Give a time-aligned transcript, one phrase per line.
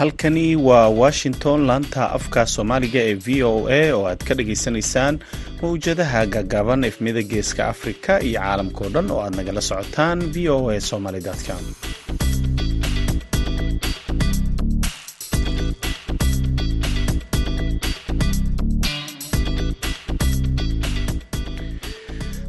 [0.00, 5.14] halkani waa washington laanta afka soomaaliga ee v o a oo aad ka dhagaysanaysaan
[5.62, 10.80] mawjadaha gaagaaban efmida geeska afrika iyo caalamkao dhan oo aad nagala socotaan v o a
[10.90, 11.62] somaly com.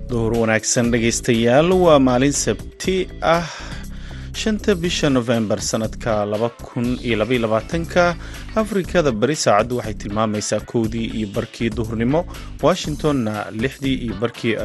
[0.10, 2.96] Duhur wanaagsan dhegaystayaal waa maalin sabti
[3.36, 3.48] ah
[4.42, 6.14] shanta bisha nofembar sanadka
[7.42, 8.04] labaatanka
[8.62, 12.20] afrikada bari saacaddu waxay tilmaamaysaa kowdii iyo barkii duhurnimo
[12.66, 14.56] washingtonna lixdii iyo barkii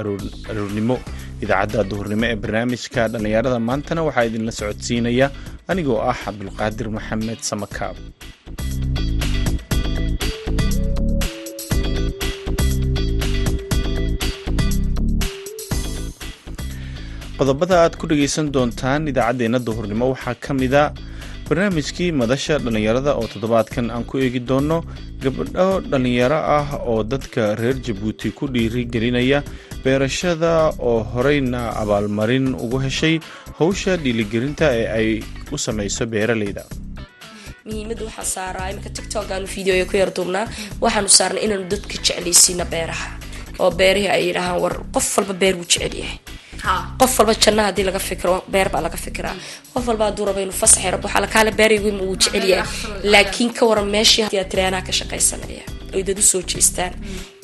[0.51, 0.97] aroornimo
[1.43, 5.27] idaacadda duhurnimo ee barnaamijka dhallinyarada maantana waxaa idinla socodsiinaya
[5.71, 7.97] anigoo ah cabdulqaadir maxamed samakaab
[17.38, 20.82] qodobada aad ku dhegaysan doontaan idaacaddeenna duhurnimo waxaa ka mida
[21.48, 24.78] barnaamijkii madasha dhallinyarada oo toddobaadkan aan ku eegi doonno
[25.24, 29.38] gabdho dhallinyaro ah oo dadka reer jabuuti ku dhiirigelinaya
[29.84, 30.52] beerashada
[30.88, 33.15] oo horeyna abaalmarin ugu heshay
[33.59, 35.09] howsha dhiiligelinta ee ay
[35.54, 36.65] u samayso beeraleyda.
[37.66, 40.46] Muhiimada waxaa saaraa imika tictokaanu videoya ku yar duubnaa
[40.84, 43.09] waxaanu saarnay inaanu dadka jeclaysiino beeraha
[43.62, 46.18] oo beerihii ay yidhaahaan war qof walba beer wuu jecelyahay
[47.01, 49.35] qof walba janna haddii laga fikiro beer baa laga fikiraa
[49.74, 52.66] qof walba haduu raba inuu fasaxi rabo waxaa lakaale beeraygu wuu jecelyahay
[53.12, 55.65] laakiin ka waran meeshii tiraanaa ka shaqaysanaya
[55.96, 56.93] ay dad u soo jeestaan.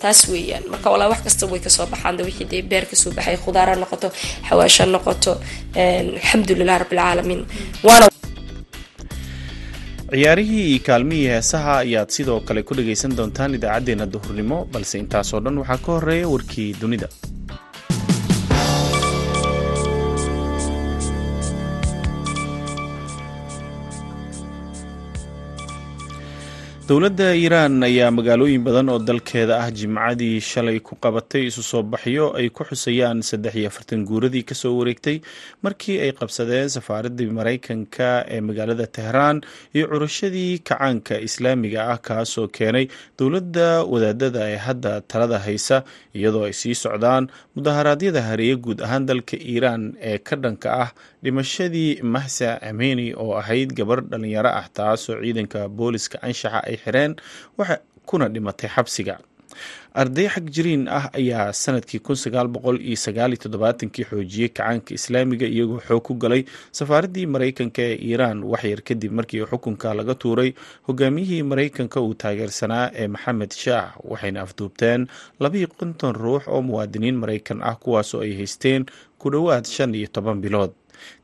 [0.02, 0.64] Taas weeyaan.
[0.72, 3.36] Marka walaa wax kasta way ka soo baxaan de wixii dee beer ka soo baxay
[3.44, 4.08] khudaara noqoto
[4.48, 5.32] xawaasha noqoto
[5.84, 7.42] alxamdulilah rabbilcaalamiin
[7.88, 8.06] waana
[10.12, 15.58] ciyaarihii iyo kaalmihii heesaha ayaad sidoo kale ku dhagaysan doontaan idaacaddeenna duhurnimo balse intaasoo dhan
[15.62, 17.08] waxaa ka horreeya warkii dunida
[26.88, 32.34] dowladda iiraan ayaa magaalooyin badan oo dalkeeda ah jimcadii shalay ku qabatay isu soo baxyo
[32.38, 35.22] ay ku xusayaan saddex iyo afartan guuradii ka soo wareegtay
[35.62, 39.38] markii ay qabsadeen safaaradii maraykanka ee magaalada tehraan
[39.76, 42.86] iyo curashadii kacaanka islaamiga ah kaasoo keenay
[43.18, 45.84] dowladda wadaadada ee hadda talada haysa
[46.18, 50.90] iyadoo ay sii socdaan mudaharaadyada hareeye guud ahaan dalka iiraan ee ka dhanka ah
[51.22, 57.12] dhimashadii mahsa ameni oo ahayd gabar dhalinyaro ah taasoo ciidanka booliska anshaxa ay xireen
[58.06, 59.18] kuna dhimatay xabsiga.
[59.94, 62.00] Arday xag jiriin ah ayaa sannadkii
[63.94, 66.42] kii xoojiyey kacaanka islaamiga iyagoo xoog ku galay
[66.78, 68.42] safaaraddii maraykanka ee iiraan.
[68.52, 70.50] Waxyar kadib markii xukunka laga tuuray
[70.88, 75.06] hogaamiyihii maraykanka uu taageersanaa ee maxamed shaah waxayna afduubteen
[75.40, 78.86] labiiyo konton ruux oo muwaadiniin maraykan ah kuwaasoo ay haysteen
[79.18, 80.72] ku dhowaad shan iyo toban bilood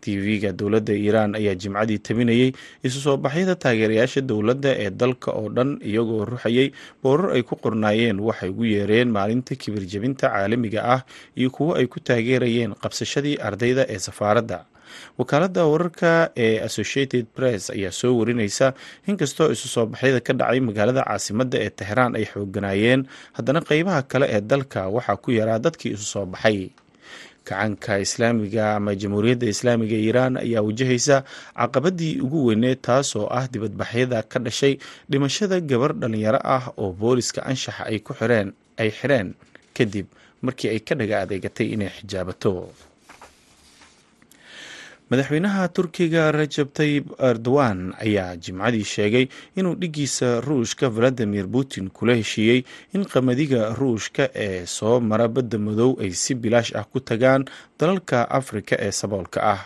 [0.05, 2.51] tv-ga dowladda iiraan ayaa jimcadii tabinayay
[2.87, 6.69] isu soo baxyada taageerayaasha dowladda ee dalka oo dhan iyagoo ruxayay
[7.03, 11.01] boorar ay ku qornaayeen waxay ugu yeereen maalinta kibir jebinta caalamiga ah
[11.41, 14.59] iyo kuwo ay ku taageerayeen qabsashadii ardayda ee safaaradda
[15.21, 16.11] wakaaladda wararka
[16.45, 18.67] ee associated press ayaa soo warinaysa
[19.11, 23.01] inkastoo isu soo baxyada ka dhacay magaalada caasimadda ee tehraan ay xooganaayeen
[23.37, 26.59] haddana qeybaha kale ee dalka waxaa ku yaraa dadkii isu soo baxay
[27.49, 31.17] kacanka islaamiga ama jamhuuriyadda islaamiga iiraan ayaa wajahaysa
[31.61, 34.75] caqabadii ugu weyneed taasoo ah dibadbaxyada ka dhashay
[35.11, 38.49] dhimashada gabar dhalinyaro ah oo booliska anshaxa ay ku xireen
[38.83, 39.29] ay xireen
[39.77, 40.07] kadib
[40.47, 42.53] markii ay ka dhaga adeegatay inay xijaabato
[45.11, 49.27] madaxweynaha turkiga rajab tayib erdogan ayaa jimcadii sheegay
[49.57, 52.61] inuu dhigiisa ruushka valadimir putin kula heshiiyey
[52.95, 57.45] in qamadiga ruushka ee soo mara badda madow ay si bilaash ah ku tagaan
[57.81, 59.61] dalalka afrika ee saboolka ah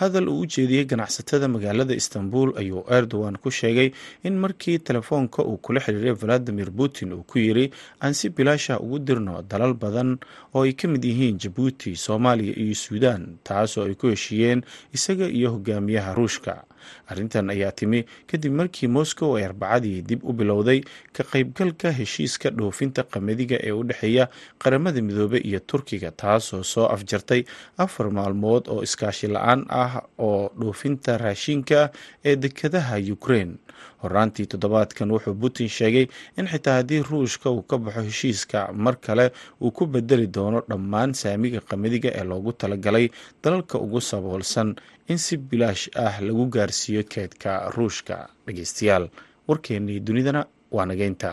[0.00, 3.90] hadal uu u jeediyey ganacsatada magaalada istanbul ayuu erdogan ku sheegay
[4.24, 7.70] in markii telefoonka uu kula xiriiray valadimir putin uu ku yiri
[8.02, 10.18] aan si bilaasha ugu dirno dalal badan
[10.54, 14.62] oo ay ka mid yihiin jabuuti soomaaliya iyo suudaan taasoo ay ku heshiiyeen
[14.92, 16.64] isaga iyo hogaamiyaha ruushka
[17.10, 20.80] arrintan ayaa timi kadib markii moscow ay arbacadii dib u bilowday
[21.16, 24.28] ka qaybgalka heshiiska dhoofinta qamadiga ee u dhexeeya
[24.58, 27.44] qaramada midoobey iyo turkiga taasoo soo afjartay
[27.78, 31.90] afar maalmood oo iskaashi la'aan ah oo dhoofinta raashinka
[32.24, 33.54] ee dekadaha ukraine.
[34.04, 36.06] Horaantii toddobaadkan wuxuu putin sheegay
[36.38, 41.14] in xitaa haddii ruushka uu ka baxo heshiiska mar kale uu ku bedeli doono dhammaan
[41.14, 43.08] saamiga qamadiga ee loogu talagalay
[43.42, 44.74] dalalka ugu saboolsan
[45.12, 48.16] in si bilaash ah lagu gaarsiiyo keedka ruushka
[48.46, 49.04] dhegeystayaal
[49.48, 50.42] warkeennii dunidana
[50.76, 51.30] waa nageynta.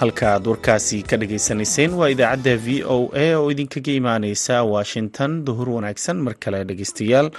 [0.00, 5.44] Halka aad warkaasi ka dhagaysanayseen waa idaacadda v o a oo idinkaga imaaneysa washington.
[5.46, 7.30] Duhur wanaagsan mar kale dhegeystayaal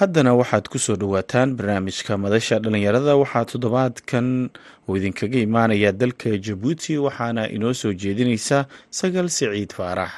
[0.00, 4.26] haddana waxaad ku soo dhowaataan barnaamijka madasha dhallinyarada waxaa toddobaadkan
[4.88, 8.58] uu idinkaga imaanaya dalka jabuuti waxaana inoo soo jeedinaysa
[8.98, 10.12] sagal siciid faarax.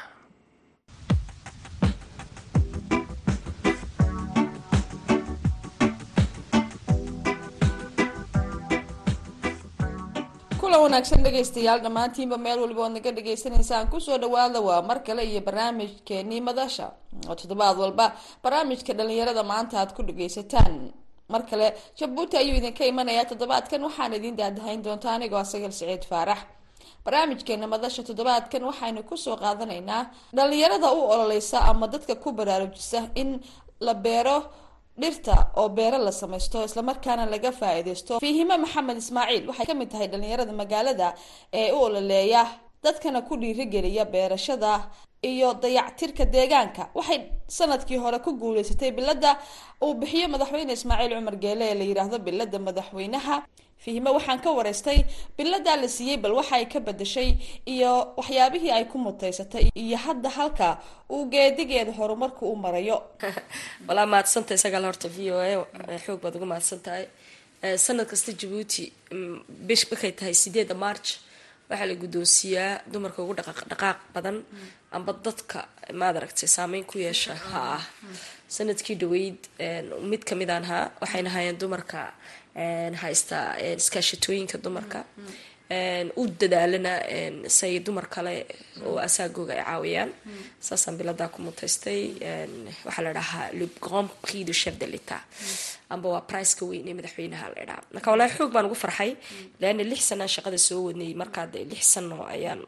[10.83, 15.41] Wanaagsan dhegaystayaal dhammaantiinba meel waliba oad naga dhagaysanaysaan ku soo dhawaada waa mar kale iyo
[15.41, 16.91] barnaamijkeenii madasha
[17.31, 18.07] oo toddobaad walba
[18.45, 20.75] barnaamijka dhalinyarada maanta aad ku dhagaysataan.
[21.33, 21.67] Mar kale
[21.99, 26.41] jabuuti ayuu idinka imanayaa toddobaadkan waxaan idin daadahayn doonta anigoo asagal siciid faarax.
[27.05, 30.03] Barnaamijkeena madasha toddobaadkan waxaynu ku soo qaadanaynaa
[30.37, 33.41] dhalinyarada u ololeysa ama dadka ku baraarujisa in
[33.87, 34.37] la beero
[35.01, 40.09] dhirta oo beero la samaysto islamarkaana laga faa-iideysto fiihime maxamed ismaaciil waxay ka mid tahay
[40.13, 41.09] dhalinyarada magaalada
[41.61, 42.43] ee u ololeeya
[42.85, 44.73] dadkana ku dhiirigeliya beerashada
[45.23, 46.91] iyo dayactirka deegaanka.
[46.95, 49.39] Waxay sannadkii hore ku guuleysatay bilada
[49.83, 53.37] uu bixiyo madaxweyne ismaaciil cumar geele ee la yiraahdo bilada madaxweynaha.
[53.83, 55.05] Fihime waxaan ka wareystay
[55.37, 57.31] biladaa la siiyey bal waxay ka bedeshay
[57.67, 60.79] iyo waxyaabihii ay ku mutaysatay iyo hadda halka
[61.11, 62.99] uu geedigeeda horumarku u marayo.
[63.89, 67.07] Walaa mahadsantahay sagaal horta v o a xoog baad uga mahadsan tahay
[67.79, 68.93] sanad kasta jabuuti
[69.69, 71.19] bish markay tahay sideeda march
[71.73, 74.37] waxaa la guddoonsiiyaa dumarka ugu dhaqaaq badan.
[74.97, 75.59] Amba dadka
[76.01, 77.85] maad aragtay saameyn ku yeesha ha ah.
[78.57, 79.39] Sanadkii dhaweyd
[80.11, 82.01] mid ka mid aan haa waxayna hayeen dumarka
[83.03, 83.37] haysta
[83.81, 84.99] iskaashatooyinka dumarka
[86.17, 86.93] u dadaalana
[87.59, 88.35] say dumar kale
[88.87, 90.11] oo asaagooga ay caawiyaan.
[90.61, 92.03] Saasaan biladaa ku mutaystay
[92.87, 95.23] waxaa la dhahaa le grand prix de chef de l'etat.
[95.91, 99.11] Amba waa priceka weyn ee madaxweynaha la dhaha marka walahi xoog baan ugu farxay.
[99.61, 102.61] Leana lix sanaan shaqada soo wadnay markaa de lix sano ayaan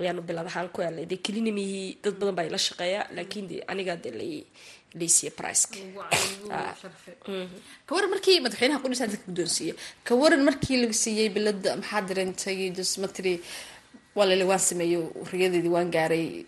[0.00, 3.96] ayaanu bilad ahaan ku helay dee kelinimihii dad badan baa ila shaqeeya laakiin de anigaa
[4.04, 4.44] de priceka
[7.88, 9.74] kawaran markii madaxweynaha qudhisaa dadka guddoonsiiya
[10.08, 13.32] kawaran markii lagu siiyey bilada maxaa just matri
[14.14, 15.00] waa lali waan sameeyo
[15.32, 16.44] riyadeedii waan gaaray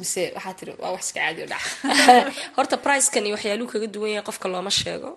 [0.00, 1.70] mise waxaa tiri waa wax iska caadi o dhaca
[2.56, 5.10] horta pricekani waxyaaluu kaga duwan yahay qofka looma sheego.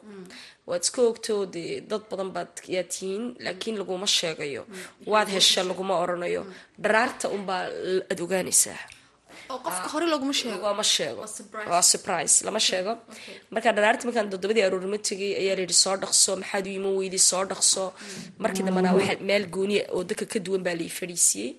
[0.67, 4.63] Waad iska ogtoo dee dad badan baad yaa tihiin laakiin laguma sheegayo.
[5.11, 6.43] Waad hesha laguma oranayo.
[6.83, 7.63] Dharaarta unbaa
[8.11, 8.79] aad ogaanaysaa
[9.49, 10.61] qofka hore laguma sheego.
[10.71, 11.21] lama sheego.
[11.71, 12.33] Waa surprise.
[12.47, 12.93] Lama sheego.
[13.53, 17.43] markaa dharaarti markaan toddobadii aroornimo tegay ayaa layidhi soo dhaqso maxaad u iman weyday soo
[17.51, 17.83] dhaqso.
[18.43, 21.49] Markii dambana waxa meel gooniya oo dadka ka duwan baa lai fadhiisiyey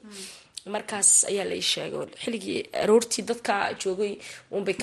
[0.75, 4.13] markaas ayaa lai sheegay xilligii aroortii dadka joogay
[4.57, 4.75] unbay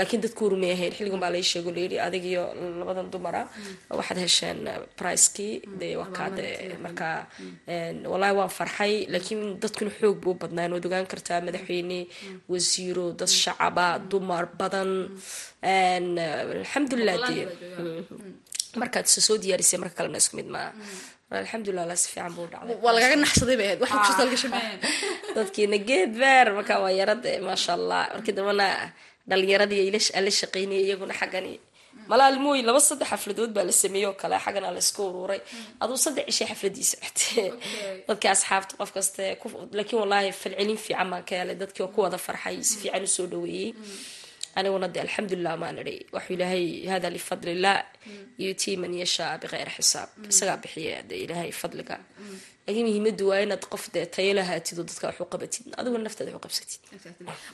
[0.00, 2.42] laakiin dadku urumay ahayn xilligan baa lai sheego layidhi adig iyo
[2.80, 3.42] labadan dumara
[3.98, 4.58] waxaad hesheen
[4.98, 5.52] pricekii.
[5.80, 6.46] Dee wakaade
[6.84, 7.16] markaa
[8.12, 11.98] wallaahi waan farxay laakiin dadkuna xoog buu badnaan waad ogaan kartaa madaxweyne
[12.52, 14.90] wasiiro dad shacaba dumar badan.
[15.64, 17.44] Alxamdulilah dee
[18.80, 20.70] markaad soo diyaarisay marka kalena isku mid maaha
[21.42, 22.76] alxamdulilah si fiican buu dhacday.
[22.84, 23.80] Waa lagaga naxsaday bay ahayd.
[23.82, 24.80] Waxa kushasta laga shameeyeen
[25.36, 28.66] dadkiina geed beer marka waa yarada maasha allah markii dambana
[29.28, 31.54] dhalinyaradii ala shaqeynaya iyaguna xaggani.
[32.10, 35.40] Malaalmooy laba saddex xafladood baa la sameeyey oo kale xaggana la isku uruuray.
[35.82, 37.46] Aduu saddex cishay xafladii socotee
[38.08, 39.24] dadkii asxaabta qof kaste
[39.78, 41.56] laakiin wallaahi falcelin fiican baan ka helay.
[41.62, 43.70] Dadkii oo ku wada farxay si fiican u soo dhaweeyey
[44.58, 47.76] aniguna de alxamdulilah maan idhi waxuu ilaahay hada lifadlillah
[48.44, 51.96] yutii man yashaa bikeyr xisaab isagaa bixiya de ilaahay fadliga
[52.66, 56.42] laakiin muhiimadu waa inaad qof dee tayo lahaatid oo dadka waxu qabatid adiguna naftaada waxu
[56.46, 56.80] qabsatid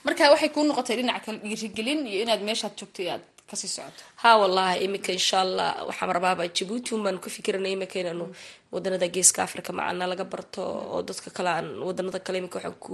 [0.07, 4.03] marka waxay kuu noqotay dhinaca kale dhiirigelin iyo inaad meeshaad joogtay aad ka sii socoto
[4.23, 8.27] ha wallahi imika insha allah waxaan rabaaba jabuuti un baan ku fikiranay imika inaanu
[8.73, 10.63] wadanada geeska africa macana laga barto
[10.93, 12.93] oo dadka kale aan wadanada kale imika waxaan ku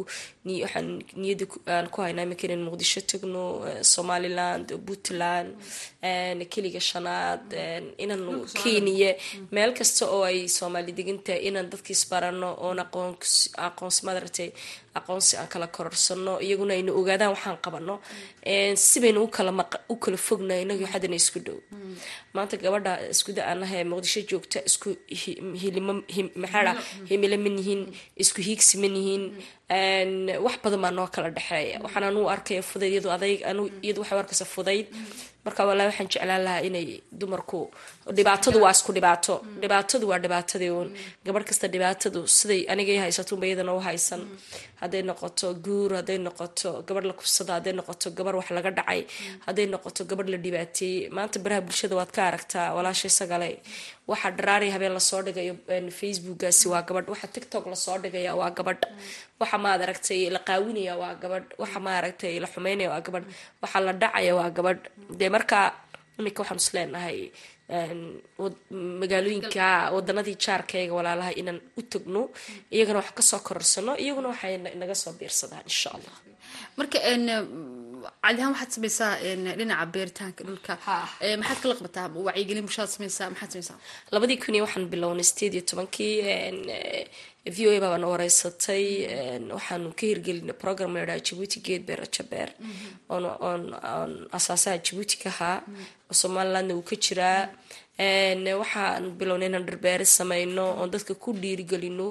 [0.64, 0.88] waxaan
[1.22, 3.42] niyada aan ku haynaa imika inaan muqdisho tagno
[3.94, 5.50] somaliland puntland
[6.52, 7.44] keliga shanaad
[8.02, 9.12] inaanu kenya.
[9.54, 12.78] Meel kasta oo ay soomaali degantahay inaan dadka isbarano oon
[13.66, 14.50] aqoonsi madaragtay
[14.98, 17.94] aqoonsi aan kala kororsano iyaguna ayna ogaadaan waxaan qabano
[18.88, 19.20] sibayna
[19.92, 21.58] u kala fogna inagii haddana isku dhow.
[22.34, 24.88] Maanta gabadha iskuda aanaha muqdisho joogta isku
[26.42, 26.74] maxaa
[27.10, 27.80] himilo ma nihin
[28.22, 29.22] isku hiigsi ma nihin
[30.44, 31.76] wax badan baa noo kala dhexeeya.
[31.84, 33.40] Waxaan anuu arkaya fudayd iyadu adayg
[34.00, 34.86] waxay u arkaysa fudayd
[35.46, 36.86] marka walahi waxaan jeclaan lahaa inay
[37.20, 37.60] dumarku
[38.18, 39.34] dhibaatadu waa isku dhibaato.
[39.62, 40.88] Dhibaatadu waa dhibaatadii uun.
[41.26, 44.22] Gabadh kasta dhibaatadu siday anigay haysatunba iyadana u haysan.
[44.82, 49.00] Hadday noqoto guur hadday noqoto gabadh la kufsada hadday noqoto gabarh wax laga dhacay
[49.46, 53.50] hadday noqoto gabadh la dhibaateeyey maanta baraha bulshada waad ka aragtaa walaashay sagale
[54.10, 55.54] waxa dharaari habeen la soo dhigayo
[56.00, 57.08] facebookgaasi waa gabadh.
[57.12, 58.82] Waxa tiktok la soo dhigaya waa gabadh
[59.40, 61.48] waxa maad aragtay la qaawinaya waa gabadh.
[61.62, 63.26] Waxa ma aragtay la xumeynaya waa gabadh.
[63.62, 64.82] Waxa la dhacaya waa gabadh.
[65.18, 65.66] Dee markaa
[66.18, 67.18] iminka waxaan is leenahay
[69.00, 72.22] magaalooyinka wadanadii jaarkayga walaalaha inaan u tagno.
[72.72, 76.16] Iyagana wax ka soo kororsano iyaguna waxay naga soo biirsadaan insha allah.
[76.76, 76.98] Marka
[78.24, 79.12] cadi ahaan waxaad sameysaa
[79.58, 80.72] dhinaca beeritaanka dhulka.
[81.40, 83.78] Maxaad kala qabataa wacyigelin bulshada sameysaa maxaad sameysaa
[84.14, 86.14] labadii kun iyo waxaan bilownay sideed iyo tobankii
[87.54, 88.84] v o a baabaan wareysatay
[89.56, 92.50] waxaanu ka hirgelinay program la yidhaha jabuuti geed beer rajabeer
[93.12, 95.58] oon oon asaasaha jabuuti ka ahaa.
[96.10, 97.42] Oo somalilandna uu ka jiraa.
[98.62, 102.08] Waxaan bilownay inaan dharbeeri sameyno oon dadka ku dhiirigelino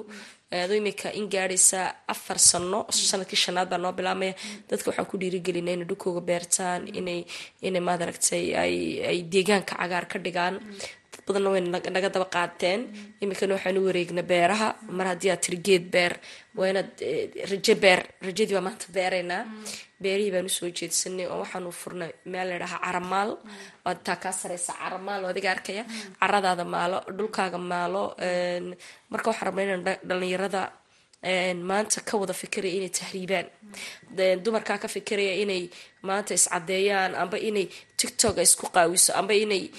[0.50, 1.80] ado imika in gaadhaysa
[2.12, 4.34] afar sano sannadkii shanaad baa noo bilaabmaya.
[4.68, 7.20] Dadka waxaan ku dhiirigelina inay dhulkooga beertaan inay
[7.68, 8.74] inay maad aragtay ay
[9.10, 10.54] ay deegaanka cagaar ka dhigaan
[11.16, 11.60] dad badanna way
[11.96, 12.80] naga daba qaateen
[13.22, 14.68] imikana waxaan u wareegna beeraha.
[14.96, 16.12] Mar haddii aad tiri geed beer
[16.56, 16.90] waa inaad
[17.50, 19.42] rajo beer rajadii baa maanta beeraynaa.
[20.02, 23.30] Beerihii baan u soo jeedsanay oo waxaanu furnay meel ladhahaa caramaal
[23.84, 25.84] waad taa kaa sareysa caramaal oo adiga arkaya.
[26.20, 28.02] Caradaada maalo dhulkaaga maalo
[29.12, 30.62] marka waxaan rabnay inaan dhalinyarada
[31.22, 33.46] maanta ka wada fikiraya inay tahriibaan.
[34.44, 35.70] Dumarkaa ka fikiraya inay
[36.02, 39.70] maanta iscadeeyaan amba inay tiktok isku qaawiso amba inay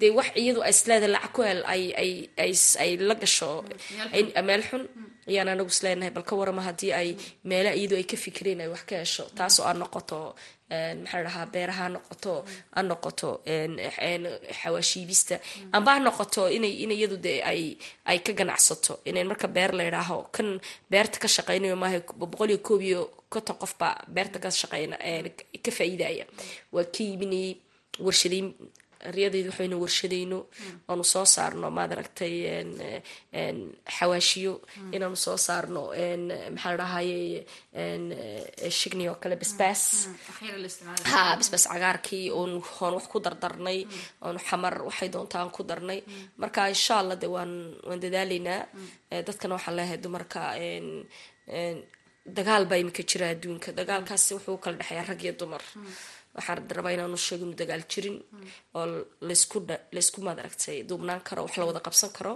[0.00, 3.64] de wax iyadu isleeda lacag ku hel ay la gasho.
[4.44, 4.82] Meel xun.
[5.30, 7.08] Ayaan anagu isleenahay bal ka warama haddii ay
[7.44, 10.34] meela iyadu ay ka fikireen ay wax ka hesho taasoo aan noqoto
[10.70, 12.32] maxaa dhahaa beeraha ha noqoto
[12.74, 13.28] ha noqoto
[14.60, 15.36] xawaashiibista.
[15.76, 17.34] Amba ha noqoto inay in iyadu de
[18.10, 18.92] ay ka ganacsato.
[19.04, 20.60] Inayn marka beer la yidhaaho kan
[20.90, 21.98] beerta ka shaqeynayo maaha
[22.32, 23.00] boqol iyo koob iyo
[23.32, 24.96] konton qof baa beerta ka shaqeyna
[25.64, 26.24] ka faa'iidaya
[26.74, 27.52] waa ka iibinayay
[28.06, 28.46] warshadeyn
[29.16, 30.38] riyadaydu waxaynu warshadayno
[30.90, 32.34] oonu soo saarno maad aragtay
[33.96, 34.52] xawaashiyo
[34.96, 35.82] inaanu soo saarno
[36.54, 37.18] maxaa la dhahaye
[38.78, 39.82] shigni oo kale basbaas.
[41.12, 42.52] Ha basbaas cagaarkii oon
[42.96, 43.78] wax ku dardarnay
[44.24, 46.00] oonu xamar waxay doontaan ku darnay.
[46.40, 47.52] Marka insha allah de waan
[47.88, 48.60] waan dadaalaynaa
[49.26, 50.40] dadkana waxaan leeyahay dumarka
[52.36, 53.68] dagaal baa imika jira adduunka.
[53.78, 55.62] Dagaalkaasi wuxuu kala dhexeeya rag iyo dumar
[56.40, 58.16] waxaan rabaa inaanu sheego inu dagaal jirin
[58.74, 58.86] oo
[59.92, 62.32] laysku maad aragtay duubnaan karo wax la wada qabsan karo.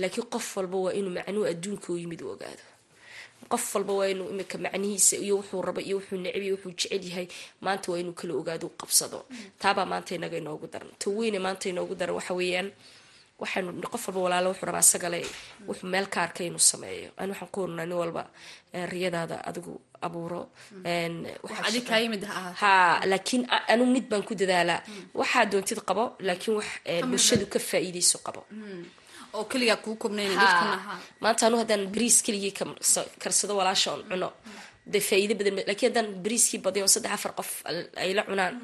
[0.00, 2.64] Laakiin qof walba waa inuu macnuhu adduunka u yimid u ogaado.
[3.52, 7.02] Qof walba waa inuu imika macnihiisa iyo wuxuu raba iyo wuxuu neceb iyo wuxuu jecel
[7.10, 7.26] yahay
[7.64, 9.18] maanta waa inuu kala ogaado u qabsado.
[9.58, 12.68] Taabaa maanta inaga inoogu daran ta weyne maanta inoogu daran waxa weeyaan
[13.42, 15.20] waxaanu qof walba walaalo wuxuu rabaa isagale
[15.68, 17.10] wuxuu meel ka arkay inuu sameeyo.
[17.18, 18.22] Ani waxaan ku warnaa nin walba
[18.92, 19.72] riyadaada adigu
[20.06, 20.40] abuuro.
[22.60, 23.42] Ha laakiin
[23.72, 24.80] anu mid baan ku dadaalaa
[25.20, 26.68] waxaa doontid qabo laakiin wax
[27.10, 28.42] bulshadu ka faa'iideyso qabo.
[30.02, 30.32] Kobnayn
[31.22, 32.54] maanta anu haddaan bariis keligii
[33.22, 34.28] karsado walaasha oon cuno.
[34.92, 37.50] Dee faa'iido badan laakiin haddaan bariiskii badiyo oo saddex afar qof
[38.02, 38.54] ay la cunaan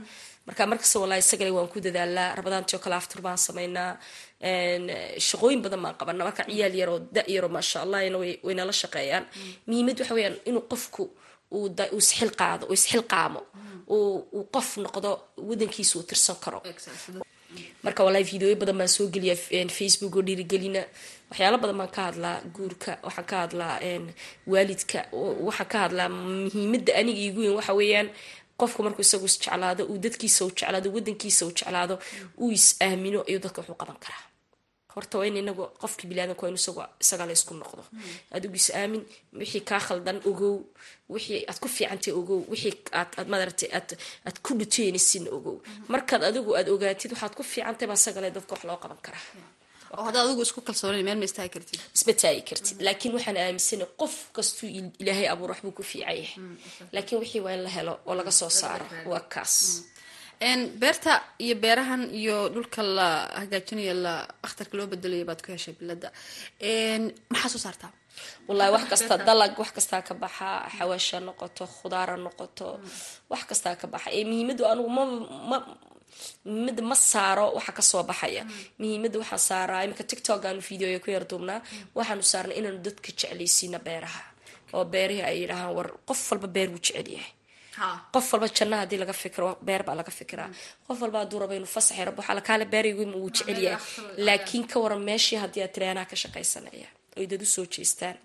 [0.46, 2.34] marka markasta wallahi isagale waan ku dadaalaa.
[2.38, 3.90] Rabadaantii oo kale aftur baan sameynaa
[5.28, 9.24] shaqooyin badan baan qabana marka ciyaal yaroo da yaroo maasha allahna waynala shaqeeyaan.
[9.66, 11.02] Muhiimad waxa weyaan inuu qofku
[11.98, 13.40] isxil qaado isxil qaamo
[13.94, 15.10] uu qof noqdo
[15.48, 16.60] wadankiisa uu tirsan karo.
[17.84, 19.36] Marka wallahi videoyo badan baan soo geliya
[19.78, 20.82] facebook oo dhiirigelina.
[21.30, 23.74] Waxyaalo badan baan ka hadlaa guurka waxaan ka hadlaa
[24.52, 24.98] waalidka
[25.46, 27.54] waxaan ka hadlaa muhiimada aniga igu weyn.
[27.58, 28.08] Waxa weeyaan
[28.60, 31.94] qofku markuu isagu is jeclaado uu dadkiisa u jeclaado wadankiisa u jeclaado
[32.42, 34.24] uu is aamino ayuu dadka wuxuu qaban karaa.
[34.94, 37.82] Horta waa in inagu qofkii bilaadanka waa in isagu isaga la isku noqdo.
[38.36, 39.02] Adigu is aamin
[39.40, 40.56] wixii kaa khaldan ogow
[41.14, 45.56] wixii aad ku fiicantay ogow wixii aad madaragtay aad ku dhuteenaysin ogow.
[45.92, 49.24] Markaad adigu aad ogaatid waxaad ku fiicantay baa isaga le dadka wax loo qaban karaa
[49.98, 51.78] oo haddaad adigu isku kalsoonayn meel ma istaagi kartid.
[51.96, 52.76] Isma taagi kartid.
[52.86, 54.68] Laakiin waxaan aaminsanay qof kastuu
[55.02, 56.28] ilaahay abuur waxbuu ku fiican yahay
[56.94, 59.54] laakiin wixii waa in la helo oo laga soo saaro waa kaas.
[60.80, 61.12] Beerta
[61.44, 63.08] iyo beerahan iyo dhulka la
[63.40, 64.14] hagaajinayo la
[64.46, 66.08] akhtarka loo bedelayo baad ku heshay bilada.
[67.32, 67.92] Maxaa soo saartaa?
[68.48, 72.66] Wallahi wax kasta dalag wax kastaa ka baxa xawaasha noqoto khudaara noqoto
[73.32, 74.08] wax kastaa ka baxa.
[74.16, 74.90] Ee muhiimadu anugu
[75.50, 75.56] ma
[76.44, 78.42] muhiimada ma saaro waxa ka soo baxaya.
[78.80, 81.60] Muhiimada waxaan saaraa iminka tiktok aanu videoya ku yar duubnaa
[81.98, 84.22] waxaanu saarnay inaanu dadka jeclaysiina beeraha.
[84.76, 87.32] Oo beerihii ay yidhaahaan war qof walba beer wuu jecel yahay.
[88.14, 90.50] Qof walba janna haddii laga fikiro beer baa laga fikiraa.
[90.86, 93.80] Qof walba hadduu rabo inuu fasaxi rabo waxaa lakaale beeraygu wuu jecel yahay.
[94.26, 98.16] laakiin ka waran meeshii haddii aad tiri anaa ka shaqaysanaya oy dad u soo jeestaan.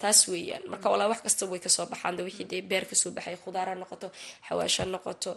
[0.00, 0.62] Taas weeyaan.
[0.72, 3.68] Marka walaa wax kasta way ka soo baxaan wixii dee beer ka soo baxay khudaar
[3.70, 4.08] ha noqoto
[4.48, 5.30] xawaash ha noqoto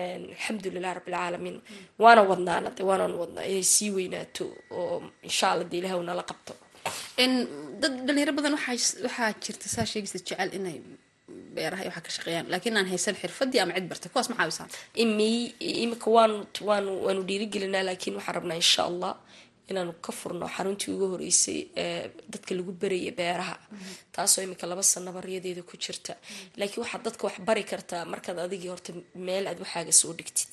[0.00, 1.58] alxamdulilah rabbilcaalamiin
[2.02, 3.44] waana wadnaana de waanaan wadnaa.
[3.50, 4.44] Inay sii weynaato
[4.78, 4.96] oo
[5.28, 6.52] insha alla de ilaah nala qabto
[7.82, 10.76] dad dhalinyaro badan waxaa jirta saa sheegaysa jecel inay
[11.54, 12.46] beeraha waxaa ka shaqeeyaan.
[12.52, 14.70] Laakiin aan haysan xirfadii ama cid bartay kuwaas ma caawisaan
[15.02, 15.28] imi
[15.84, 16.32] imika waan
[16.68, 19.12] waan waanu dhiirigelinaa laakiin waxaan rabnaa insha allah
[19.72, 23.56] inaanu ka furno xaruntii ugu horeysay ee dadka lagu baraya beeraha.
[24.14, 26.12] Taasoo imika laba sanaba riyadeeda ku jirta.
[26.58, 28.90] Laakiin waxaad dadka wax bari kartaa markaad adigii horta
[29.26, 30.50] meel aad waxaaga soo dhigtid.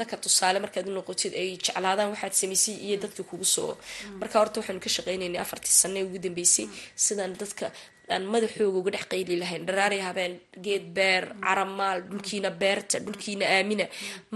[0.00, 3.72] Dadka tusaale markaad unoqotid ay jeclaadaan waxaad samaysay iyo dadka kugu soo.
[4.20, 6.66] Marka horta waxaanu ka shaqeynaynay afartii sane ugu dambeysay.
[7.04, 7.66] Sidaan dadka
[8.12, 9.62] aan madaxooga uga dhex qayli lahayn.
[9.68, 10.34] Dharaari habeen
[10.64, 13.86] geed beer caramaal dhulkiina beerta dhulkiina aamina.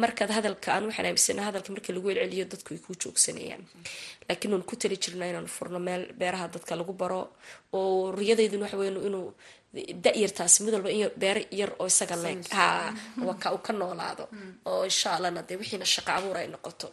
[0.02, 3.62] Markaad hadalka aan waxaan aaminsana hadalka marka lagu celceliyo dadku ay kuu joogsanayaan.
[4.28, 7.20] Laakiin waan ku tali jirnaa inaanu furno meel beeraha dadka lagu baro
[7.72, 9.28] oo riyadeydun waxa weyn inuu
[9.74, 12.88] da-yartaasi mid walba in beero yar oo isaga leeg ha
[13.28, 14.24] waka uu ka noolaado.
[14.64, 16.88] Oo insha allahna dee wixiina shaqa abuur ay noqoto.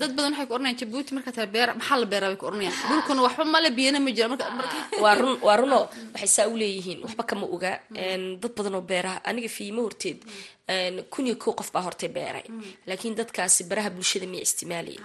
[0.00, 2.76] Dad badan waxay ku oranayaan jabuuti markaa taa beera maxaa la beeraa bay ku oranayaan
[2.88, 4.46] dhulkuna waxba male biyana ma jira marka
[5.04, 7.72] waa run waa runoo waxay saa u leeyihiin waxba kama oga.
[8.40, 10.24] Dad badan oo beeraha aniga fiimo horteed
[11.12, 12.42] kun iyo kow qof baa hortay beeray.
[12.86, 14.96] Laakiin dadkaasi baraha bulshada miya isticmaalay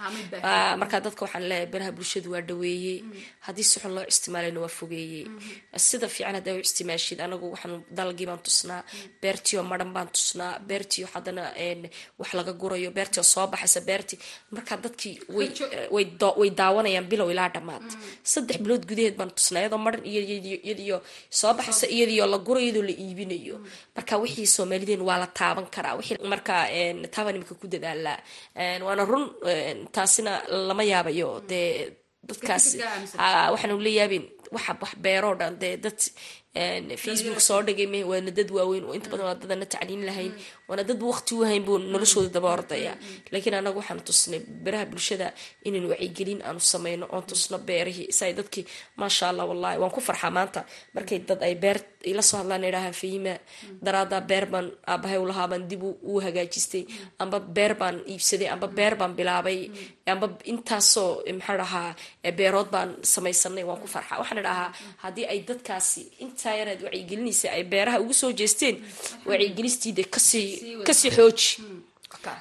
[0.80, 2.98] markaa dadka waxaan leeyahay baraha bulshadu waa dhaweeyey.
[3.46, 5.24] Haddii si xun loo isticmaalayna waa fogeeyey.
[5.76, 8.82] Sida fiican haddaa u isticmaashid anagu waxaan dalgii baan tusnaa
[9.22, 11.44] beertiioo maran baan tusnaa beertiio haddana
[12.18, 14.18] wax laga gurayo beertioo soo baxaysa beertii.
[14.50, 15.14] Markaa dadkii
[16.38, 17.86] way daawanayaan bilow ilaa dhammaad.
[18.32, 20.96] Saddex bilood gudaheed baan tusnaa iyadoo maran iyadiyo
[21.30, 23.56] soo baxaysa iyadiyo la guro iyadoo la iibinayo.
[23.96, 26.62] Marka wixii soomaalideen waa la taaban karaa wixii markaa
[27.14, 28.18] taaban imika ku dadaalaa
[28.86, 29.24] waana run
[29.94, 30.32] taasina
[30.68, 31.30] lama yaabayo.
[31.50, 31.68] Dee
[32.28, 32.76] dadkaasi
[33.52, 36.00] waxaanu la yaabin waxa wax beeroo dhan dee dad
[36.54, 40.32] facebook soo dhigay waana dad waaweyn oo inta badan waa dadana tacliin lahayn
[40.68, 42.92] waana dad waqti u hayn buu noloshooda daba ordaya
[43.32, 45.32] laakiin anagu waxaanu tusnay beraha bulshada
[45.64, 48.12] inaynu wacyigelin aanu sameyno oon tusno beerihii.
[48.12, 48.64] Si ay dadkii
[49.00, 50.60] maasha allah wallahi waan ku farxaa maanta.
[50.94, 53.34] Markay dad ay beer ila soo hadlaan idhahaan fahima
[53.84, 56.84] daraadaa beer baan aabahay u lahaa baan dib u hagaajistay.
[57.22, 59.58] Amba beer baan iibsaday amba beer baan bilaabay.
[60.12, 61.90] Amba intaasoo maxaa dhahaa
[62.38, 63.64] beerood baan samaysanay.
[63.68, 64.18] Waan ku farxaa.
[64.20, 64.68] Waxaan dhahaa
[65.02, 66.02] haddii ay dadkaasi
[66.42, 68.76] intaa yaraad wacyigelinaysa ay beeraha ugu soo jeesteen
[69.28, 70.48] wacyigelistiida ka sii
[70.86, 71.50] ka sii xooji.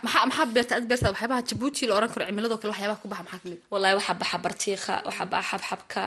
[0.06, 3.24] Maxaa maxaa beerta ad beerta waxyaabaha jabuuti la oran karo cimiladoo kale waxyaabaha ku baxa
[3.24, 6.02] maxaa ka mid wallahi waxaa baxa bartiiqa waxaa baxa xabxabka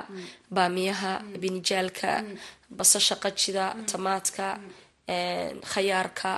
[0.56, 2.10] baamiyaha binijaalka
[2.78, 4.46] basasha qajida tamaadka
[5.72, 6.32] khayaarka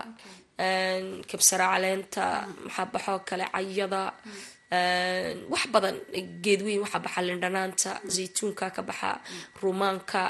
[1.30, 2.24] kabsara caleenta
[2.64, 4.02] maxaa baxoo kale cayada
[5.52, 5.96] wax badan
[6.44, 9.10] geedweyn waxaa baxa lindhanaanta zaytuunka ka baxa
[9.62, 10.22] rumaanka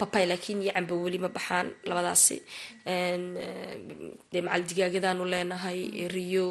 [0.00, 2.36] babay laakiin iyo camba weli ma baxaan labadaasi.
[4.32, 5.80] Dee macal digaagadaanu leenahay
[6.14, 6.46] riyo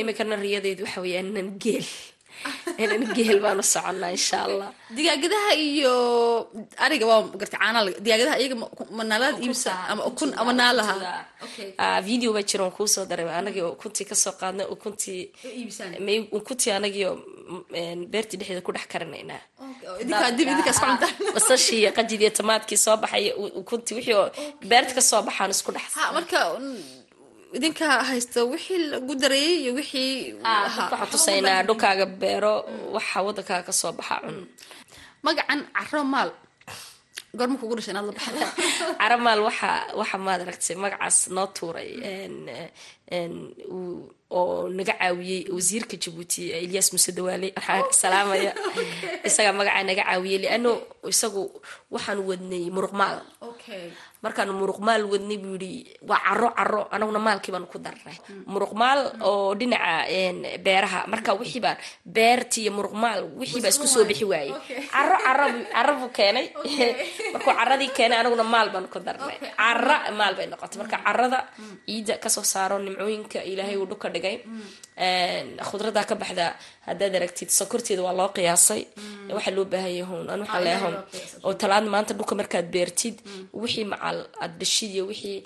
[0.00, 0.84] imikana riyadeedu
[1.20, 1.86] inan geel
[3.16, 5.92] geel baanu soconnaa insha allah digaagadaha iyo
[6.84, 8.56] ariga waa garta caanaa digaagadaha iyaga
[8.98, 10.94] manaalaad iibsa ama ukun ama naalaha
[12.08, 13.26] video baa jira waan kuusoo daray.
[13.40, 15.22] Anagii ukuntii ka soo qaadnay ukuntii
[16.38, 17.10] ukuntii anagio
[18.12, 19.40] beertii dhexdeeda ku dhex karinaynaa.
[21.34, 24.16] Basashii iyo qajid iyo tamaadkii soo baxay ukuntii wixii
[24.70, 25.84] beerta ka soo baxaan isku dhex
[26.16, 26.38] marka
[27.56, 30.12] idinka haysta wixii lagu dareeyay iyo wixii
[30.42, 32.54] waxaan tusaynaa dhulkaaga beero
[32.96, 34.36] waxa wadankaaga ka soo baxa cun.
[35.26, 36.30] Magacan caro maal.
[37.38, 38.46] Goorma kugu dhashay inaad la baxda
[39.00, 41.90] caramaal waxa waxa maad aragtay magacaas noo tuuray
[44.34, 48.52] oo naga caawiyey wasiirka jabuuti ilyas muse dawaale waxaa salaamaya.
[49.22, 53.22] Isagaa magacaa naga caawiyey liano isagu waxaan wadnay muruqmaal.
[54.24, 58.16] Markaanu muruqmaal wadnay buu yihi waa caro caro anaguna maalkii baanu ku darnay.
[58.48, 60.08] Muruqmaal oo dhinaca
[60.64, 61.04] beeraha.
[61.12, 61.76] Marka wixiibaa
[62.08, 64.56] beertii iyo muruqmaal wixiibaa isku soo bixi waayey.
[64.94, 66.46] Caro caro caro buu keenay.
[67.36, 69.36] Markuu caradii keenay anaguna maal baanu ku darnay.
[69.60, 70.80] Cara maal bay noqotay.
[70.80, 71.44] Marka carada
[71.84, 74.23] ciidda ka soo saaro nimcooyinka ilaahay uu dhuka dhigay
[75.68, 76.46] khudradaa ka baxda
[76.86, 78.82] haddaad aragtid sokorteeda waa loo qiyaasay.
[79.36, 80.96] Waxaa loo baahanya hown an waxaa leehown
[81.46, 83.16] oo talaad maanta dhulka markaad beertid
[83.62, 85.38] wixii macal aad dhashid iyo wixii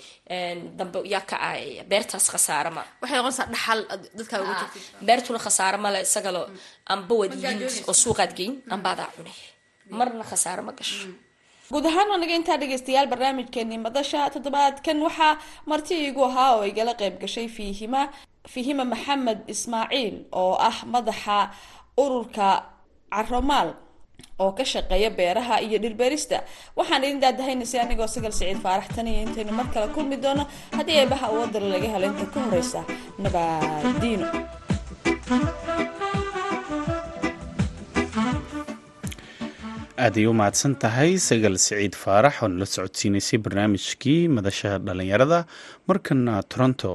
[0.77, 3.79] dambe yaa ka aayaya beertaas khasaare ma waxay noqonaysaa dhaxal
[4.17, 4.83] dadkaa ugu jirtid.
[5.07, 6.41] beertuna khasaare male isagalo
[6.93, 9.37] amba waad iibin oo suuqaad geyn ambaadaa cunay.
[9.97, 11.07] Marna khasaare ma gasho
[11.71, 15.33] guud ahaan anaga intaa dhegeystayaal barnaamijkeenii madasha toddobaadkan waxaa
[15.69, 18.01] marti iigu ahaa oo igala qeyb gashay fiihima
[18.47, 21.37] fihima maxamed ismaaciil oo ah madaxa
[22.03, 22.47] ururka
[23.13, 23.69] caromaal
[24.43, 26.37] oo ka shaqeeya beeraha iyo dhirbeerista
[26.77, 30.43] waxaan idin daadahaynaysa anigoo sagal siciid faarax tan iyo intaynu mar kale kulmi doono.
[30.77, 32.79] Haddii eebaha uwadala laga helo inta ka horeysa
[33.23, 34.27] nabaadiino
[40.05, 41.11] aaday u mahadsan tahay.
[41.27, 45.39] Sagal siciid faarax oo nala socodsiinaysay barnaamijkii madasha dhallinyarada.
[45.87, 46.91] Markana toronto.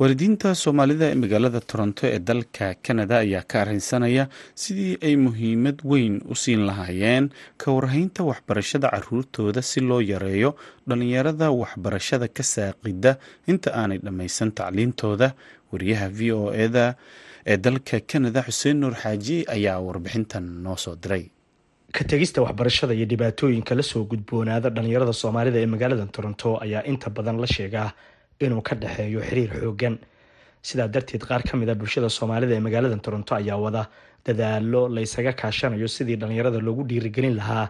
[0.00, 4.24] Waalidiinta soomaalida ee magaalada toronto ee dalka kanada ayaa ka arrinsanaya
[4.62, 7.26] sidii ay muhiimad weyn u siin lahaayeen
[7.62, 10.50] ka warhaynta waxbarashada caruurtooda si loo yareeyo
[10.88, 13.12] dhallinyarada waxbarashada ka saaqida
[13.52, 15.28] inta aanay dhammaysan tacliintooda.
[15.72, 16.86] Wariyaha v o eda
[17.46, 21.24] ee dalka kanada xuseen nuur xaaji ayaa warbixintan noo soo diray
[21.92, 27.10] ka tegista waxbarashada iyo dhibaatooyinka la soo gudboonaada dhallinyarada soomaalida ee magaalada toronto ayaa inta
[27.10, 27.90] badan la sheegaa
[28.40, 29.98] inuu ka dhexeeyo xiriir xoogan
[30.62, 33.82] sidaa darteed qaar ka mid a bulshada soomaalida ee magaalada toronto ayaa wada
[34.26, 37.66] dadaalo laysaga kaashanayo sidii dhallinyarada loogu dhiirigelin lahaa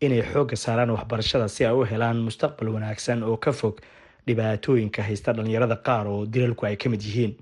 [0.00, 3.74] inay xoogga saaraan waxbarashada si ay u helaan mustaqbal wanaagsan oo ka fog
[4.26, 7.34] dhibaatooyinka haysta dhallinyarada qaar oo dilalku ay ka mid yihiin.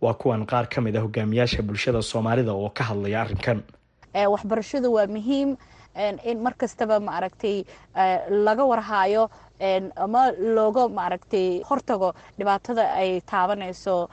[0.00, 3.62] Waa kuwan qaar ka mid a hogaamiyaasha bulshada soomaalida oo ka hadlaya arrinkan
[4.14, 5.56] waxbarashadu waa muhiim
[6.30, 7.64] in mar kastaba maaragtay
[8.46, 9.28] laga warhaayo
[10.04, 10.22] ama
[10.56, 14.08] looga maaragtay hortago dhibaatada ay taabanayso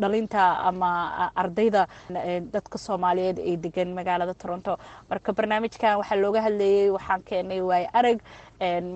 [0.00, 0.90] dhalinta ama
[1.42, 1.86] ardayda
[2.54, 4.72] dadka soomaaliyeed ee degan magaalada toronto.
[5.10, 8.18] Marka barnaamijkan waxaa looga hadlayay waxaan keenay waayo arag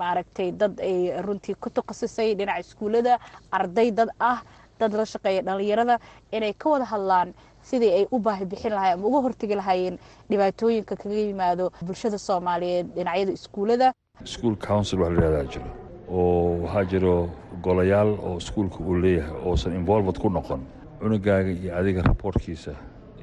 [0.02, 3.18] maaragtay dad ay runtii ku takhasusay dhinaca iskuullada
[3.52, 4.42] arday dad ah
[4.80, 5.98] dad la shaqeeya dhalinyarada
[6.32, 9.98] inay ka wada hadlaan sidii ay u baahi bixin lahayen ama uga hortegi lahaayeen
[10.30, 13.92] dhibaatooyinka kaga yimaado bulshada soomaaliyeed dhinacyada iskuullada.
[14.24, 15.70] School council waxa la yihahdaa jiro
[16.10, 17.30] oo waxaa jiro
[17.62, 20.60] golayaal oo iskuulka uu leeyahay oosan involved ku noqon.
[21.00, 22.72] Cunugaaga iyo adiga raboortkiisa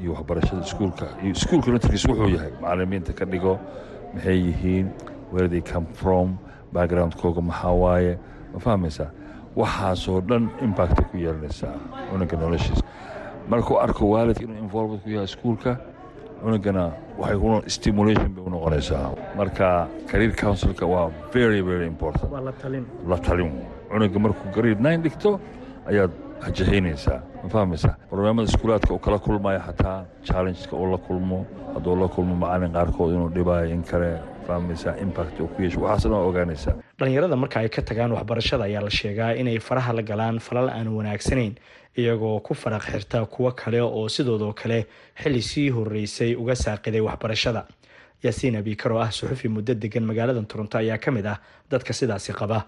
[0.02, 3.60] iyo waxbarashada iskuulka iyo iskuulka naftarkiisa wuxuu yahay macalimiinta ka dhigo
[4.14, 4.88] maxay yihiin?
[5.32, 6.38] Where they come from?
[6.74, 8.18] Backgroundkooga maxaa waaye
[8.54, 9.10] ma fahmaysaa
[9.56, 11.76] waxaasoo dhan impactay ku yeelanaysaa
[12.10, 12.84] cunuga noloshiisa.
[13.50, 15.78] Markuu arko waalidka inuu involved ku yahay iskuulka
[16.42, 19.12] cunugana waxay ku stimulation bay u noqonaysaa.
[19.38, 22.32] Marka career councilka waa very very important.
[23.08, 23.52] La talin.
[23.90, 25.40] Cunuga markuu grade nine dhigto
[25.90, 26.12] ayaad
[26.42, 27.96] hajahaynaysaa ma fahmaysaa?
[28.10, 33.12] Barnaamada iskuulaadka uu kala kulmaya xataa challengeska uu la kulmo hadduu la kulmo macalin qaarkood
[33.14, 34.12] inuu dhibaayo in kale
[34.52, 38.84] fahmaysaa impact uu ku yeesho waxaasna waa ogaanaysaa dhallinyarada marka ay ka tagaan waxbarashada ayaa
[38.88, 41.54] la sheegaa inay faraha la galaan falal aan wanaagsanayn
[42.02, 44.80] iyagoo ku faraq xirta kuwo kale oo sidoodoo kale
[45.22, 47.64] xilli sii horeysay uga saaqiday waxbarashada.
[48.24, 51.38] Yaasiin abikar oo ah suxufi muddo degan magaalada toronto ayaa ka mid ah
[51.72, 52.60] dadka sidaasi qaba.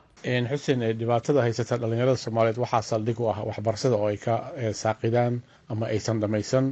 [0.51, 4.35] Xuseen dhibaatada haysata dhallinyarada soomaaliyeed waxaa saldhig u ah waxbarashada oo ay ka
[4.81, 5.33] saaqidaan
[5.69, 6.65] ama aysan dhammaysan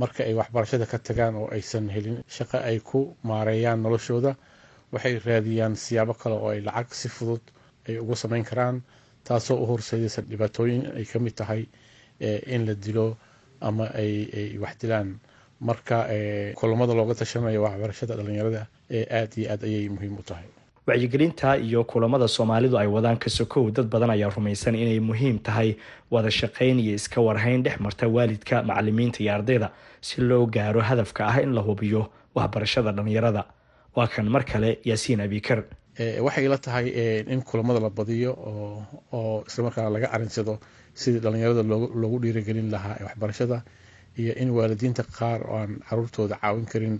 [0.00, 4.32] marka ay waxbarashada ka tagaan oo aysan helin shaqo ay ku maareeyaan noloshooda
[4.92, 7.42] waxay raadiyaan siyaabo kale oo ay lacag si fudud
[7.88, 8.76] ay ugu samayn karaan
[9.26, 11.62] taasoo u horseedaysa dhibaatooyin ay ka mid tahay
[12.54, 13.06] in la dilo
[13.60, 15.18] ama ay wax dilaan.
[15.68, 16.06] Marka
[16.58, 18.62] kulamada looga tashanayo waxbarashada dhallinyarada
[18.96, 20.46] ee aada iyo aad ayay muhiim u tahay
[20.88, 25.76] wacyigelinta iyo kulamada soomaalidu ay wadaan ka sokow dad badan ayaa rumaysan inay muhiim tahay
[26.10, 29.68] wada shaqayn iyo iska warhayn dhex marta waalidka macalimiinta iyo ardayda
[30.00, 32.02] si loo gaaro hadafka ah in la hubiyo
[32.34, 33.42] waxbarashada dhallinyarada
[33.96, 35.64] waa kan mar kale yaasiin abikar
[36.26, 36.86] waxay la tahay
[37.34, 38.32] in kulamada la badiyo
[39.12, 40.54] oo islamarkaana laga arinsado
[40.94, 41.62] sidii dhallinyarada
[42.02, 43.62] loogu dhiirigelin lahaa waxbarashada
[44.18, 46.96] iyo in waalidiinta qaar oo aan caruurtooda caawin karin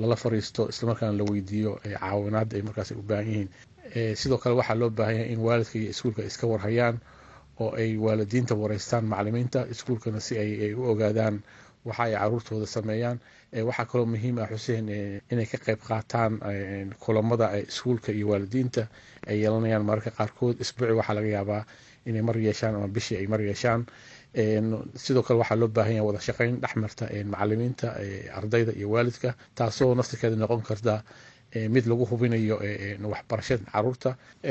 [0.00, 3.48] lala fariisto islamarkaana la weydiiyo caawinaada ay markaas u baahan yihiin.
[4.20, 6.96] Sidoo kale waxaa loo baahan yahay in waalidka iyo iskuulka iska warhayaan
[7.60, 11.36] oo ay waalidiinta wareystaan macalimiinta iskuulkana si ay u ogaadaan
[11.84, 13.18] waxa ay caruurtooda sameeyaan.
[13.68, 14.86] Waxaa kaloo muhiim ah xuseen
[15.32, 16.32] inay ka qayb qaataan
[17.02, 18.86] kulamada iskuulka iyo waalidiinta
[19.26, 19.84] ay yeelanayaan.
[19.84, 21.62] Mararka qaarkood isbuuci waxaa laga yaabaa
[22.06, 23.86] inay mar yeeshaan ama bishii ay mar yeeshaan
[24.34, 27.88] sidoo kale waxaa loo baahan yahay wada shaqayn dhexmarta macalimiinta
[28.38, 31.02] ardayda iyo waalidka taasoo naftirkeeda noqon karta
[31.74, 32.56] mid lagu hubinayo
[33.12, 34.10] waxbarashada carruurta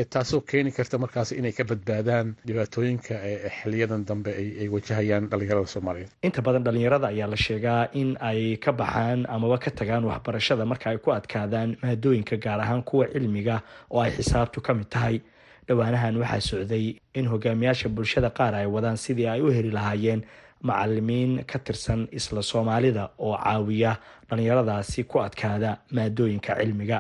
[0.10, 3.16] taasoo keeni karta markaas inay ka badbaadaan dhibaatooyinka
[3.62, 6.12] xiliyadan dambe ay wajahayaan dhalinyarada soomaaliyeed.
[6.28, 10.90] Inta badan dhalinyarada ayaa la sheegaa in ay ka baxaan amaba ka tagaan waxbarashada marka
[10.92, 15.22] ay ku adkaadaan maadooyinka gaar ahaan kuwa cilmiga oo ay xisaabtu ka mid tahay
[15.70, 20.22] dhowaanahan waxaa socday in hogaamiyaasha bulshada qaar ay wadaan sidii ay u heli lahaayeen
[20.62, 23.92] macalimiin ka tirsan isla soomaalida oo caawiya
[24.30, 27.00] dhallinyaradaasi ku adkaada maadooyinka cilmiga.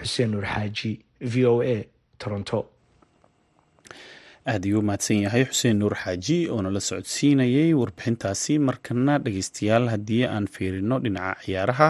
[0.00, 0.92] Xuseen nuur xaaji
[1.32, 1.76] v o a
[2.18, 2.58] toronto.
[4.46, 10.46] Aad ayuu mahadsan yahay xuseen nuur xaaji oo nala socodsiinayay warbixintaasi markana dhegeystayaal haddii aan
[10.54, 11.88] fiirino dhinaca ciyaaraha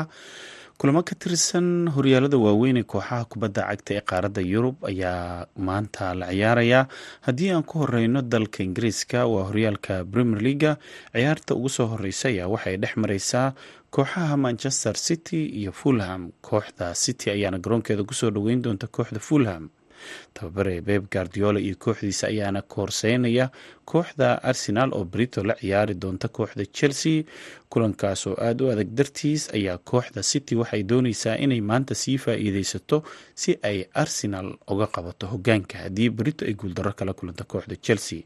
[0.80, 6.26] kulamo ka tirsan horyaalada waaweyn ee kooxaha kubadda cagta ee qaaradda yurub ayaa maanta la
[6.32, 6.84] ciyaarayaa
[7.26, 10.72] haddii aan ku horeyno dalka ingiriiska waa horyaalka premier leaga
[11.12, 13.52] ciyaarta ugu soo horeysa ayaa waxay dhex mareysaa
[13.94, 16.30] kooxaha manchester city iyo fulham.
[16.48, 19.68] Kooxda city ayaana garoonkeeda ku soo dhoweyn doonta kooxda fulham
[20.34, 23.50] tababare beb guardiola iyo kooxdiisa ayaana koorseynaya
[23.84, 27.22] kooxda arsenal oo brito la ciyaari doonta kooxda chelsea.
[27.70, 33.02] Kulankaas oo aada u adag dartiis ayaa kooxda city waxay dooneysaa inay maanta sii faa-iideysato
[33.34, 38.22] si ay arsenal uga qabato hogaanka haddii brito ay guuldaro kala kulanta kooxda chelsea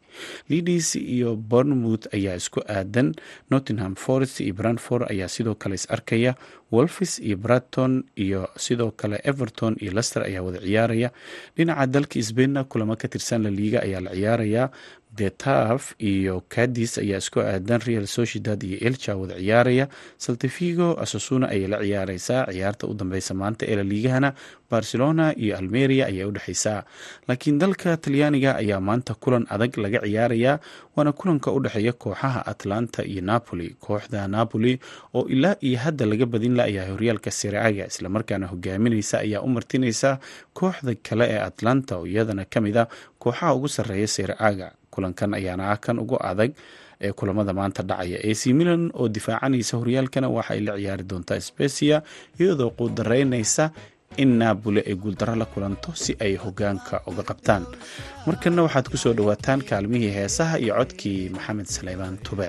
[0.49, 3.15] leadis iyo bournemouth ayaa isku aadan.
[3.51, 6.35] Nottingham forest iyo brandford ayaa sidoo kale is arkaya.
[6.73, 11.11] Wolfis iyo braton iyo sidoo kale everton iyo lester ayaa wada ciyaaraya.
[11.57, 14.11] Dhinaca dalka sbainna kulamo ka tirsan la liiga ayaa la
[15.17, 19.89] getaf iyo cadis ayaa isku aadan real sociedad iyo elcha wada ciyaaraya.
[20.19, 24.31] Saltifigo asasuna ayay la ciyaareysaa ciyaarta u dambeysa maanta ee laliigahana
[24.71, 26.83] barcelona iyo almeria ayaa udhexeysaa
[27.29, 30.59] laakiin dalka talyaaniga ayaa maanta kulan adag laga ciyaarayaa
[30.97, 33.69] waana kulanka u dhexeeya kooxaha atlanta iyo napoli.
[33.85, 34.81] Kooxda napoli
[35.15, 40.19] oo ilaa iyo hadda laga badin la-yahay horyaalka siraaga islamarkaana hogaamineysa ayaa u martineysa
[40.59, 42.85] kooxda kale ee atlanta oo iyadana ka mid a
[43.23, 46.51] kooxaha ugu sareeya siraaga kulankan ayaana ah kan ugu adag
[47.07, 48.19] ee kulamada maanta dhacaya.
[48.31, 51.97] Ac milan oo difaacanaysa horyaalkana waxaay la ciyaari doontaa specia
[52.41, 53.65] iyadoo quudareynaysa
[54.23, 57.65] in naaboli ay guuldaro la kulanto si ay hogaanka uga qabtaan.
[58.27, 62.49] Markana waxaad ku soo dhowaataan kaalmihii heesaha iyo codkii maxamed saleymaan tube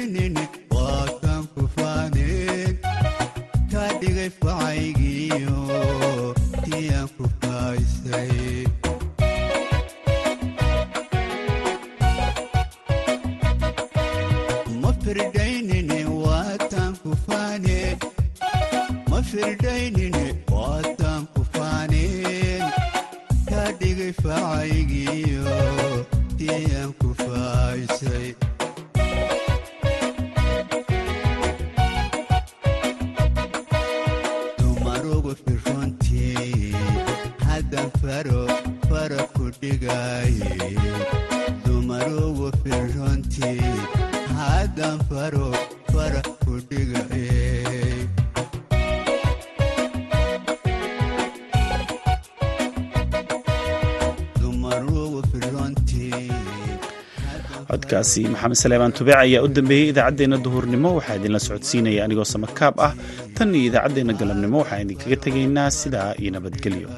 [58.01, 60.89] codkaasi maxamed saleebaan tubeec ayaa u dambeeyey idaacaddeenna duhurnimo.
[60.97, 62.93] Waxaa idinla socodsiinaya anigoo samakaab ah.
[63.35, 66.89] Tan iyo idaacaddeenna galabnimo waxaan idinkaga tegaynaa sidaa iyo nabadgelyo